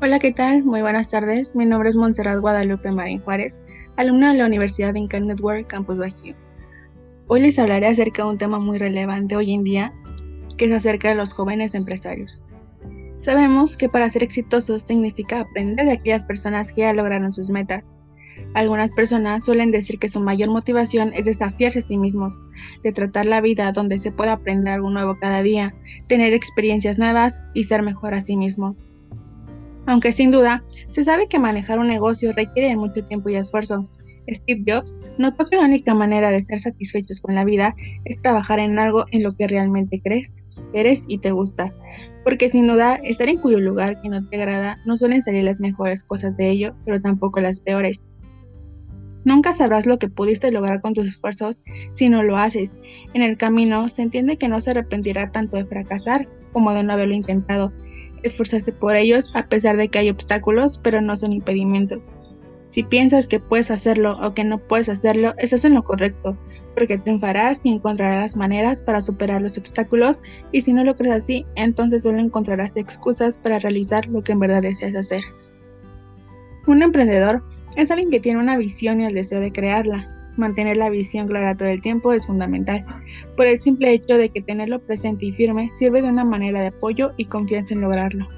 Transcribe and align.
Hola, 0.00 0.20
¿qué 0.20 0.30
tal? 0.30 0.62
Muy 0.62 0.80
buenas 0.80 1.10
tardes. 1.10 1.56
Mi 1.56 1.66
nombre 1.66 1.88
es 1.88 1.96
Montserrat 1.96 2.38
Guadalupe 2.38 2.92
Marín 2.92 3.18
Juárez, 3.18 3.60
alumna 3.96 4.30
de 4.30 4.38
la 4.38 4.46
Universidad 4.46 4.92
de 4.92 5.00
Incal 5.00 5.26
Network 5.26 5.66
Campus 5.66 5.98
Bajío. 5.98 6.36
Hoy 7.26 7.40
les 7.40 7.58
hablaré 7.58 7.88
acerca 7.88 8.22
de 8.22 8.30
un 8.30 8.38
tema 8.38 8.60
muy 8.60 8.78
relevante 8.78 9.34
hoy 9.34 9.52
en 9.52 9.64
día, 9.64 9.92
que 10.56 10.66
es 10.66 10.70
acerca 10.70 11.08
de 11.08 11.16
los 11.16 11.32
jóvenes 11.32 11.74
empresarios. 11.74 12.44
Sabemos 13.18 13.76
que 13.76 13.88
para 13.88 14.08
ser 14.08 14.22
exitosos 14.22 14.84
significa 14.84 15.40
aprender 15.40 15.86
de 15.86 15.94
aquellas 15.94 16.24
personas 16.24 16.70
que 16.70 16.82
ya 16.82 16.92
lograron 16.92 17.32
sus 17.32 17.50
metas. 17.50 17.92
Algunas 18.54 18.92
personas 18.92 19.44
suelen 19.44 19.72
decir 19.72 19.98
que 19.98 20.08
su 20.08 20.20
mayor 20.20 20.50
motivación 20.50 21.12
es 21.12 21.24
desafiarse 21.24 21.80
a 21.80 21.82
sí 21.82 21.98
mismos, 21.98 22.40
de 22.84 22.92
tratar 22.92 23.26
la 23.26 23.40
vida 23.40 23.72
donde 23.72 23.98
se 23.98 24.12
pueda 24.12 24.34
aprender 24.34 24.74
algo 24.74 24.90
nuevo 24.90 25.18
cada 25.18 25.42
día, 25.42 25.74
tener 26.06 26.34
experiencias 26.34 26.98
nuevas 26.98 27.40
y 27.52 27.64
ser 27.64 27.82
mejor 27.82 28.14
a 28.14 28.20
sí 28.20 28.36
mismos. 28.36 28.78
Aunque 29.88 30.12
sin 30.12 30.30
duda, 30.30 30.62
se 30.90 31.02
sabe 31.02 31.28
que 31.28 31.38
manejar 31.38 31.78
un 31.78 31.86
negocio 31.86 32.34
requiere 32.34 32.68
de 32.68 32.76
mucho 32.76 33.02
tiempo 33.02 33.30
y 33.30 33.36
esfuerzo. 33.36 33.88
Steve 34.28 34.62
Jobs 34.66 35.00
notó 35.16 35.46
que 35.48 35.56
la 35.56 35.64
única 35.64 35.94
manera 35.94 36.30
de 36.30 36.42
ser 36.42 36.60
satisfechos 36.60 37.22
con 37.22 37.34
la 37.34 37.46
vida 37.46 37.74
es 38.04 38.20
trabajar 38.20 38.58
en 38.58 38.78
algo 38.78 39.06
en 39.12 39.22
lo 39.22 39.30
que 39.30 39.48
realmente 39.48 39.98
crees, 40.04 40.44
eres 40.74 41.06
y 41.08 41.16
te 41.16 41.30
gusta. 41.30 41.72
Porque 42.22 42.50
sin 42.50 42.68
duda, 42.68 42.96
estar 42.96 43.30
en 43.30 43.38
cuyo 43.38 43.60
lugar 43.60 43.98
que 44.02 44.10
no 44.10 44.28
te 44.28 44.36
agrada 44.36 44.76
no 44.84 44.98
suelen 44.98 45.22
salir 45.22 45.44
las 45.44 45.58
mejores 45.58 46.02
cosas 46.02 46.36
de 46.36 46.50
ello, 46.50 46.74
pero 46.84 47.00
tampoco 47.00 47.40
las 47.40 47.60
peores. 47.60 48.04
Nunca 49.24 49.54
sabrás 49.54 49.86
lo 49.86 49.98
que 49.98 50.10
pudiste 50.10 50.50
lograr 50.50 50.82
con 50.82 50.92
tus 50.92 51.06
esfuerzos 51.06 51.60
si 51.92 52.10
no 52.10 52.22
lo 52.22 52.36
haces. 52.36 52.74
En 53.14 53.22
el 53.22 53.38
camino 53.38 53.88
se 53.88 54.02
entiende 54.02 54.36
que 54.36 54.48
no 54.48 54.60
se 54.60 54.72
arrepentirá 54.72 55.32
tanto 55.32 55.56
de 55.56 55.64
fracasar 55.64 56.28
como 56.52 56.74
de 56.74 56.82
no 56.82 56.92
haberlo 56.92 57.14
intentado, 57.14 57.72
esforzarse 58.22 58.72
por 58.72 58.96
ellos 58.96 59.30
a 59.34 59.46
pesar 59.46 59.76
de 59.76 59.88
que 59.88 59.98
hay 59.98 60.10
obstáculos, 60.10 60.78
pero 60.82 61.00
no 61.00 61.16
son 61.16 61.32
impedimentos. 61.32 62.00
Si 62.64 62.82
piensas 62.82 63.28
que 63.28 63.40
puedes 63.40 63.70
hacerlo 63.70 64.18
o 64.20 64.34
que 64.34 64.44
no 64.44 64.58
puedes 64.58 64.90
hacerlo, 64.90 65.34
estás 65.38 65.64
en 65.64 65.74
lo 65.74 65.82
correcto, 65.82 66.36
porque 66.74 66.98
triunfarás 66.98 67.64
y 67.64 67.70
encontrarás 67.70 68.36
maneras 68.36 68.82
para 68.82 69.00
superar 69.00 69.40
los 69.40 69.56
obstáculos 69.56 70.20
y 70.52 70.60
si 70.60 70.74
no 70.74 70.84
lo 70.84 70.94
crees 70.94 71.14
así, 71.14 71.46
entonces 71.56 72.02
solo 72.02 72.18
encontrarás 72.18 72.76
excusas 72.76 73.38
para 73.38 73.58
realizar 73.58 74.06
lo 74.06 74.22
que 74.22 74.32
en 74.32 74.40
verdad 74.40 74.62
deseas 74.62 74.94
hacer. 74.94 75.22
Un 76.66 76.82
emprendedor 76.82 77.42
es 77.76 77.90
alguien 77.90 78.10
que 78.10 78.20
tiene 78.20 78.38
una 78.38 78.58
visión 78.58 79.00
y 79.00 79.06
el 79.06 79.14
deseo 79.14 79.40
de 79.40 79.50
crearla, 79.50 80.17
Mantener 80.38 80.76
la 80.76 80.88
visión 80.88 81.26
clara 81.26 81.56
todo 81.56 81.68
el 81.68 81.80
tiempo 81.80 82.12
es 82.12 82.26
fundamental, 82.26 82.86
por 83.36 83.48
el 83.48 83.58
simple 83.58 83.92
hecho 83.92 84.16
de 84.16 84.28
que 84.28 84.40
tenerlo 84.40 84.78
presente 84.78 85.26
y 85.26 85.32
firme 85.32 85.72
sirve 85.76 86.00
de 86.00 86.08
una 86.08 86.24
manera 86.24 86.60
de 86.60 86.68
apoyo 86.68 87.12
y 87.16 87.24
confianza 87.24 87.74
en 87.74 87.80
lograrlo. 87.80 88.28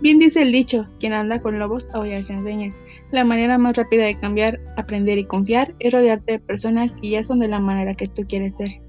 Bien 0.00 0.18
dice 0.18 0.40
el 0.40 0.50
dicho, 0.50 0.86
quien 0.98 1.12
anda 1.12 1.42
con 1.42 1.58
lobos 1.58 1.90
a 1.94 2.02
se 2.02 2.32
enseña. 2.32 2.72
La 3.10 3.26
manera 3.26 3.58
más 3.58 3.76
rápida 3.76 4.06
de 4.06 4.18
cambiar, 4.18 4.60
aprender 4.78 5.18
y 5.18 5.24
confiar 5.24 5.74
es 5.78 5.92
rodearte 5.92 6.32
de 6.32 6.38
personas 6.38 6.96
que 6.96 7.10
ya 7.10 7.22
son 7.22 7.38
de 7.38 7.48
la 7.48 7.60
manera 7.60 7.92
que 7.92 8.08
tú 8.08 8.22
quieres 8.26 8.56
ser, 8.56 8.80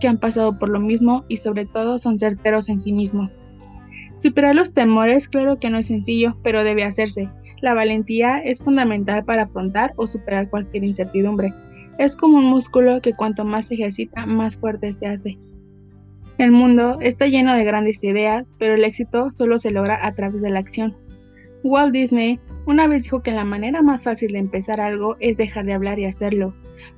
que 0.00 0.06
han 0.06 0.18
pasado 0.18 0.56
por 0.60 0.68
lo 0.68 0.78
mismo 0.78 1.24
y 1.26 1.38
sobre 1.38 1.66
todo 1.66 1.98
son 1.98 2.16
certeros 2.16 2.68
en 2.68 2.80
sí 2.80 2.92
mismos. 2.92 3.32
Superar 4.14 4.54
los 4.54 4.72
temores 4.72 5.26
claro 5.26 5.58
que 5.58 5.68
no 5.68 5.78
es 5.78 5.86
sencillo, 5.86 6.34
pero 6.44 6.62
debe 6.62 6.84
hacerse. 6.84 7.28
La 7.60 7.74
valentía 7.74 8.38
es 8.38 8.62
fundamental 8.62 9.24
para 9.24 9.44
afrontar 9.44 9.94
o 9.96 10.06
superar 10.06 10.48
cualquier 10.48 10.84
incertidumbre. 10.84 11.52
Es 11.98 12.16
como 12.16 12.38
un 12.38 12.46
músculo 12.46 13.00
que 13.00 13.14
cuanto 13.14 13.44
más 13.44 13.66
se 13.66 13.74
ejercita, 13.74 14.26
más 14.26 14.56
fuerte 14.56 14.92
se 14.92 15.06
hace. 15.06 15.36
El 16.38 16.50
mundo 16.50 16.98
está 17.00 17.26
lleno 17.26 17.54
de 17.54 17.64
grandes 17.64 18.02
ideas, 18.02 18.56
pero 18.58 18.74
el 18.74 18.84
éxito 18.84 19.30
solo 19.30 19.58
se 19.58 19.70
logra 19.70 20.04
a 20.06 20.14
través 20.14 20.42
de 20.42 20.50
la 20.50 20.58
acción. 20.58 20.96
Walt 21.62 21.92
Disney 21.92 22.40
una 22.64 22.86
vez 22.86 23.02
dijo 23.02 23.22
que 23.22 23.32
la 23.32 23.44
manera 23.44 23.82
más 23.82 24.04
fácil 24.04 24.32
de 24.32 24.38
empezar 24.38 24.80
algo 24.80 25.16
es 25.18 25.36
dejar 25.36 25.64
de 25.64 25.72
hablar 25.72 25.98
y 25.98 26.04
hacerlo, 26.04 26.54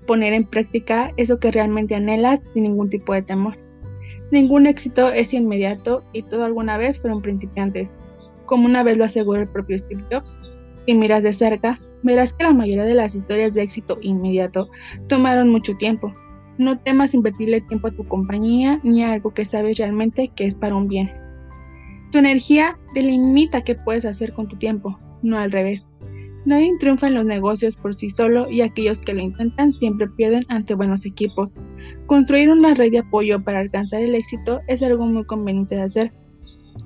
poner 0.07 0.35
en 0.35 0.45
práctica 0.45 1.13
eso 1.17 1.39
que 1.39 1.51
realmente 1.51 1.95
anhelas 1.95 2.43
sin 2.53 2.65
ningún 2.65 2.91
tipo 2.91 3.15
de 3.15 3.23
temor. 3.23 3.57
Ningún 4.31 4.67
éxito 4.67 5.09
es 5.11 5.33
inmediato 5.33 6.05
y 6.13 6.23
todo 6.23 6.45
alguna 6.45 6.77
vez 6.77 6.99
fueron 6.99 7.23
principiantes, 7.23 7.91
como 8.45 8.67
una 8.67 8.83
vez 8.83 8.99
lo 8.99 9.05
aseguró 9.05 9.41
el 9.41 9.49
propio 9.49 9.79
Steve 9.79 10.05
Jobs. 10.13 10.39
Si 10.87 10.95
miras 10.95 11.23
de 11.23 11.33
cerca, 11.33 11.81
verás 12.05 12.33
que 12.35 12.45
la 12.45 12.53
mayoría 12.53 12.85
de 12.85 12.95
las 12.95 13.15
historias 13.15 13.53
de 13.55 13.63
éxito 13.63 13.99
inmediato 14.03 14.69
tomaron 15.09 15.51
mucho 15.51 15.75
tiempo. 15.75 16.15
No 16.59 16.79
temas 16.79 17.15
invertirle 17.15 17.63
tiempo 17.63 17.89
a 17.89 17.91
tu 17.91 18.07
compañía 18.07 18.81
ni 18.85 19.03
a 19.03 19.13
algo 19.13 19.35
que 19.35 19.45
sabes 19.45 19.79
realmente 19.79 20.31
que 20.37 20.45
es 20.45 20.55
para 20.55 20.77
un 20.77 20.87
bien. 20.87 21.11
Tu 22.13 22.19
energía 22.19 22.79
delimita 22.95 23.63
qué 23.63 23.75
puedes 23.75 24.05
hacer 24.05 24.33
con 24.33 24.47
tu 24.47 24.57
tiempo, 24.57 24.97
no 25.23 25.37
al 25.37 25.51
revés. 25.51 25.85
Nadie 26.47 26.77
triunfa 26.79 27.09
en 27.09 27.15
los 27.15 27.25
negocios 27.25 27.75
por 27.75 27.95
sí 27.95 28.11
solo 28.11 28.51
y 28.51 28.61
aquellos 28.61 29.01
que 29.01 29.15
lo 29.15 29.23
intentan 29.23 29.73
siempre 29.73 30.07
pierden 30.11 30.45
ante 30.49 30.75
buenos 30.75 31.07
equipos. 31.07 31.57
Construir 32.07 32.51
una 32.51 32.75
red 32.75 32.93
de 32.93 32.99
apoyo 32.99 33.43
para 33.43 33.61
alcanzar 33.61 34.03
el 34.03 34.15
éxito 34.15 34.61
es 34.69 34.83
algo 34.83 35.07
muy 35.07 35.25
conveniente 35.25 35.75
de 35.75 35.83
hacer. 35.83 36.13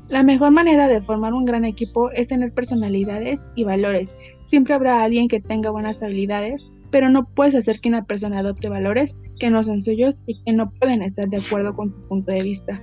La 0.08 0.22
mejor 0.22 0.52
manera 0.52 0.88
de 0.88 1.00
formar 1.00 1.34
un 1.34 1.44
gran 1.44 1.64
equipo 1.64 2.10
es 2.10 2.28
tener 2.28 2.52
personalidades 2.52 3.50
y 3.54 3.64
valores 3.64 4.10
Siempre 4.48 4.72
habrá 4.72 5.02
alguien 5.02 5.28
que 5.28 5.42
tenga 5.42 5.68
buenas 5.68 6.02
habilidades, 6.02 6.66
pero 6.90 7.10
no 7.10 7.28
puedes 7.34 7.54
hacer 7.54 7.80
que 7.80 7.90
una 7.90 8.06
persona 8.06 8.38
adopte 8.38 8.70
valores 8.70 9.18
que 9.38 9.50
no 9.50 9.62
son 9.62 9.82
suyos 9.82 10.22
y 10.26 10.42
que 10.42 10.54
no 10.54 10.70
pueden 10.70 11.02
estar 11.02 11.28
de 11.28 11.36
acuerdo 11.36 11.76
con 11.76 11.92
tu 11.92 12.08
punto 12.08 12.32
de 12.32 12.42
vista. 12.42 12.82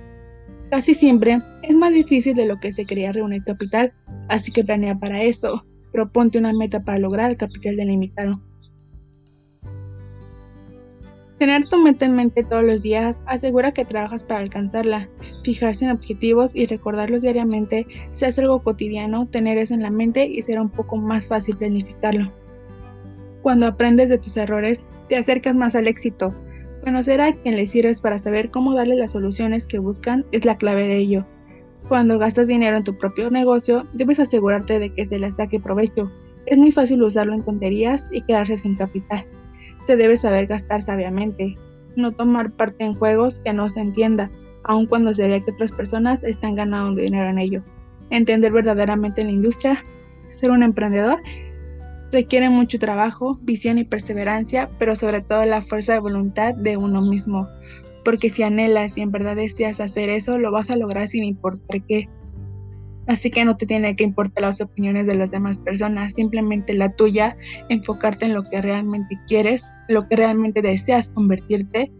Casi 0.70 0.94
siempre 0.94 1.40
es 1.64 1.74
más 1.74 1.92
difícil 1.92 2.36
de 2.36 2.46
lo 2.46 2.60
que 2.60 2.72
se 2.72 2.84
quería 2.84 3.10
reunir 3.10 3.42
capital, 3.42 3.92
así 4.28 4.52
que 4.52 4.62
planea 4.62 4.96
para 4.96 5.24
eso. 5.24 5.64
Proponte 5.90 6.38
una 6.38 6.52
meta 6.52 6.84
para 6.84 7.00
lograr 7.00 7.32
el 7.32 7.36
capital 7.36 7.74
delimitado. 7.74 8.40
Tener 11.38 11.68
tu 11.68 11.76
meta 11.76 12.06
en 12.06 12.16
mente 12.16 12.44
todos 12.44 12.64
los 12.64 12.80
días 12.80 13.22
asegura 13.26 13.72
que 13.72 13.84
trabajas 13.84 14.24
para 14.24 14.40
alcanzarla. 14.40 15.06
Fijarse 15.44 15.84
en 15.84 15.90
objetivos 15.90 16.56
y 16.56 16.64
recordarlos 16.64 17.20
diariamente 17.20 17.86
se 18.12 18.24
hace 18.24 18.40
algo 18.40 18.62
cotidiano, 18.62 19.28
tener 19.28 19.58
eso 19.58 19.74
en 19.74 19.82
la 19.82 19.90
mente 19.90 20.24
y 20.26 20.40
será 20.40 20.62
un 20.62 20.70
poco 20.70 20.96
más 20.96 21.26
fácil 21.26 21.58
planificarlo. 21.58 22.32
Cuando 23.42 23.66
aprendes 23.66 24.08
de 24.08 24.16
tus 24.16 24.38
errores, 24.38 24.82
te 25.10 25.16
acercas 25.16 25.54
más 25.54 25.74
al 25.74 25.88
éxito. 25.88 26.34
Conocer 26.82 27.20
a 27.20 27.34
quien 27.34 27.56
le 27.56 27.66
sirves 27.66 28.00
para 28.00 28.18
saber 28.18 28.50
cómo 28.50 28.72
darle 28.72 28.96
las 28.96 29.12
soluciones 29.12 29.66
que 29.66 29.78
buscan 29.78 30.24
es 30.32 30.46
la 30.46 30.56
clave 30.56 30.86
de 30.86 30.96
ello. 30.96 31.26
Cuando 31.86 32.18
gastas 32.18 32.46
dinero 32.46 32.78
en 32.78 32.84
tu 32.84 32.96
propio 32.96 33.30
negocio, 33.30 33.86
debes 33.92 34.20
asegurarte 34.20 34.78
de 34.78 34.94
que 34.94 35.04
se 35.04 35.18
le 35.18 35.30
saque 35.30 35.60
provecho. 35.60 36.10
Es 36.46 36.56
muy 36.56 36.72
fácil 36.72 37.02
usarlo 37.02 37.34
en 37.34 37.42
tonterías 37.42 38.08
y 38.10 38.22
quedarse 38.22 38.56
sin 38.56 38.74
capital 38.74 39.26
se 39.80 39.96
debe 39.96 40.16
saber 40.16 40.46
gastar 40.46 40.82
sabiamente, 40.82 41.56
no 41.96 42.12
tomar 42.12 42.50
parte 42.50 42.84
en 42.84 42.94
juegos 42.94 43.40
que 43.40 43.52
no 43.52 43.68
se 43.68 43.80
entienda, 43.80 44.30
aun 44.64 44.86
cuando 44.86 45.14
se 45.14 45.28
vea 45.28 45.40
que 45.40 45.52
otras 45.52 45.72
personas 45.72 46.24
están 46.24 46.54
ganando 46.54 47.00
dinero 47.00 47.28
en 47.28 47.38
ello. 47.38 47.62
Entender 48.10 48.52
verdaderamente 48.52 49.24
la 49.24 49.30
industria, 49.30 49.84
ser 50.30 50.50
un 50.50 50.62
emprendedor, 50.62 51.20
requiere 52.12 52.50
mucho 52.50 52.78
trabajo, 52.78 53.38
visión 53.42 53.78
y 53.78 53.84
perseverancia, 53.84 54.68
pero 54.78 54.96
sobre 54.96 55.20
todo 55.20 55.44
la 55.44 55.62
fuerza 55.62 55.94
de 55.94 56.00
voluntad 56.00 56.54
de 56.54 56.76
uno 56.76 57.02
mismo, 57.02 57.48
porque 58.04 58.30
si 58.30 58.42
anhelas 58.42 58.96
y 58.96 59.02
en 59.02 59.10
verdad 59.10 59.36
deseas 59.36 59.80
hacer 59.80 60.08
eso, 60.10 60.38
lo 60.38 60.52
vas 60.52 60.70
a 60.70 60.76
lograr 60.76 61.08
sin 61.08 61.24
importar 61.24 61.82
qué. 61.86 62.08
Así 63.06 63.30
que 63.30 63.44
no 63.44 63.56
te 63.56 63.66
tiene 63.66 63.94
que 63.94 64.04
importar 64.04 64.42
las 64.42 64.60
opiniones 64.60 65.06
de 65.06 65.14
las 65.14 65.30
demás 65.30 65.58
personas, 65.58 66.14
simplemente 66.14 66.74
la 66.74 66.90
tuya, 66.90 67.36
enfocarte 67.68 68.26
en 68.26 68.34
lo 68.34 68.42
que 68.42 68.60
realmente 68.60 69.18
quieres, 69.28 69.64
lo 69.88 70.08
que 70.08 70.16
realmente 70.16 70.62
deseas 70.62 71.10
convertirte 71.10 71.92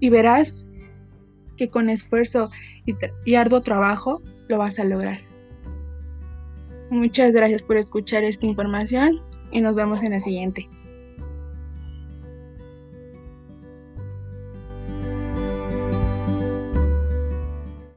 y 0.00 0.08
verás 0.08 0.66
que 1.56 1.68
con 1.68 1.90
esfuerzo 1.90 2.50
y, 3.24 3.34
arduo 3.34 3.60
trabajo 3.60 4.22
lo 4.48 4.58
vas 4.58 4.78
a 4.78 4.84
lograr. 4.84 5.20
Muchas 6.90 7.32
gracias 7.32 7.62
por 7.62 7.76
escuchar 7.76 8.24
esta 8.24 8.46
información 8.46 9.20
y 9.52 9.60
nos 9.60 9.76
vemos 9.76 10.02
en 10.02 10.12
la 10.12 10.20
siguiente. 10.20 10.68